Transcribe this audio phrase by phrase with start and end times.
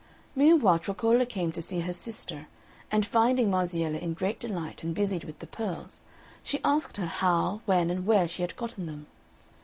[0.35, 2.47] Meanwhile Troccola came to see her sister,
[2.89, 6.05] and finding Marziella in great delight and busied with the pearls,
[6.41, 9.05] she asked her how, when, and where she had gotten them.